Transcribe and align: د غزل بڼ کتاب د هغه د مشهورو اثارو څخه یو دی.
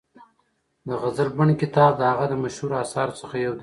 د 0.87 0.89
غزل 1.01 1.29
بڼ 1.37 1.47
کتاب 1.61 1.91
د 1.97 2.01
هغه 2.11 2.25
د 2.29 2.33
مشهورو 2.43 2.75
اثارو 2.83 3.17
څخه 3.21 3.35
یو 3.45 3.53
دی. 3.55 3.59